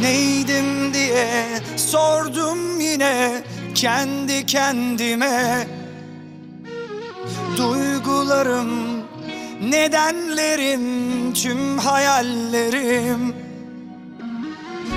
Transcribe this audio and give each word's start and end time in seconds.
Neydim 0.00 0.94
diye 0.94 1.46
sordum 1.76 2.80
yine 2.80 3.42
kendi 3.74 4.46
kendime. 4.46 5.66
Duygularım, 7.56 8.70
nedenlerim, 9.70 11.34
tüm 11.34 11.78
hayallerim. 11.78 13.34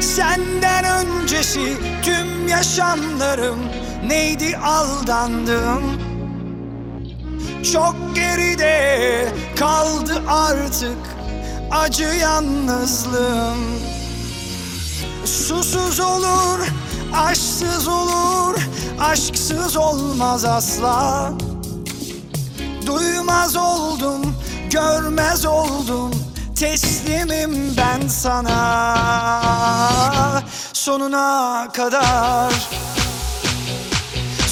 Senden 0.00 0.84
öncesi 0.84 1.76
tüm 2.02 2.48
yaşamlarım 2.48 3.58
neydi 4.06 4.56
aldandım 4.56 5.82
Çok 7.72 7.96
geride 8.14 9.28
kaldı 9.56 10.22
artık 10.28 10.98
acı 11.70 12.04
yalnızlığım 12.20 13.58
Susuz 15.24 16.00
olur, 16.00 16.66
aşksız 17.14 17.88
olur, 17.88 18.54
aşksız 19.00 19.76
olmaz 19.76 20.44
asla. 20.44 21.32
Duymaz 22.86 23.56
oldum, 23.56 24.34
görmez 24.70 25.46
oldum 25.46 26.10
Teslimim 26.62 27.76
ben 27.76 28.08
sana. 28.08 28.62
Sonuna 30.72 31.68
kadar 31.72 32.52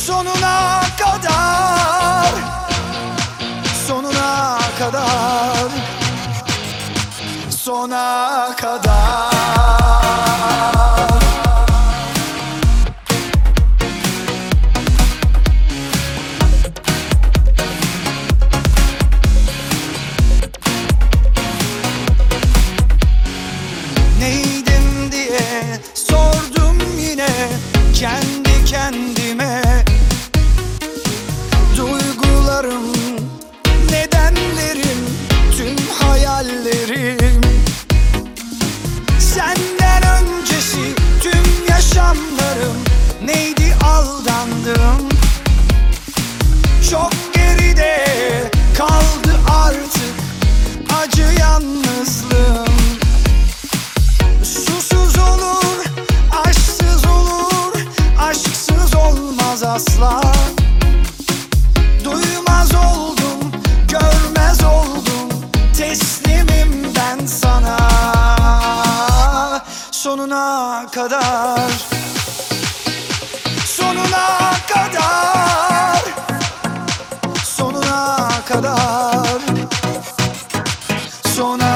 Sonuna 0.07 0.81
kadar 0.99 2.33
Sonuna 3.87 4.59
kadar 4.79 5.71
Sona 7.51 8.57
kadar 8.61 9.40
Neydim 24.19 25.13
diye 25.13 25.79
sordum 25.95 26.79
yine 27.01 27.29
kendi 27.95 28.65
kendime 28.71 29.20
aldandım 44.71 45.09
Çok 46.91 47.11
geride 47.35 48.05
kaldı 48.79 49.41
artık 49.49 50.15
acı 51.03 51.27
yalnızlığım. 51.41 52.75
Susuz 54.45 55.19
olur, 55.19 55.85
aşksız 56.47 57.05
olur, 57.07 57.81
aşksız 58.19 58.95
olmaz 58.95 59.63
asla. 59.63 60.21
Duymaz 62.05 62.75
oldum, 62.75 63.53
görmez 63.89 64.65
oldum, 64.65 65.29
teslimim 65.79 66.95
ben 66.97 67.27
sana. 67.27 67.79
Sonuna 69.91 70.87
kadar 70.95 71.50
Sona 81.41 81.70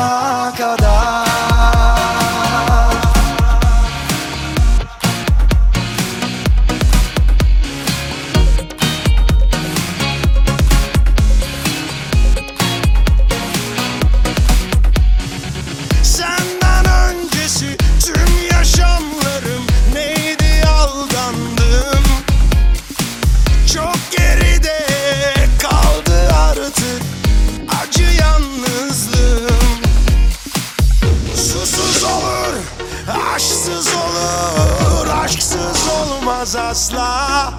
olmaz 36.44 36.56
asla. 36.56 37.52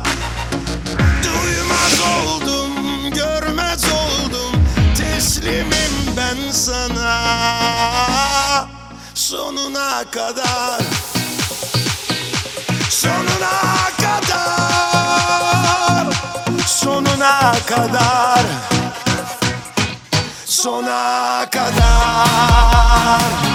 Duymaz 1.23 2.01
oldum, 2.17 2.71
görmez 3.13 3.83
oldum. 3.85 4.65
Teslimim 4.97 6.15
ben 6.17 6.51
sana. 6.51 7.21
Sonuna 9.13 10.03
kadar. 10.11 10.81
Sonuna 12.89 13.61
kadar. 14.01 16.07
Sonuna 16.67 17.51
kadar. 17.67 18.45
Sona 20.45 21.45
kadar 21.51 23.54